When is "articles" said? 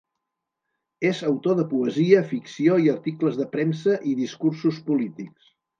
2.97-3.41